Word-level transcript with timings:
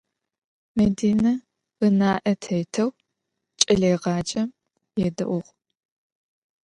Medine 0.77 1.31
ına'e 1.85 2.33
têteu 2.43 2.89
ç'eleêğacem 3.59 4.49
yêde'uğ. 4.99 5.45